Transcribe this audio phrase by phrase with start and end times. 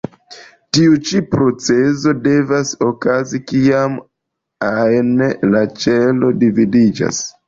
[0.75, 3.99] Tiu ĉi procezo devas okazi kiam
[4.69, 5.13] ajn
[5.51, 7.21] la ĉelo dividiĝas.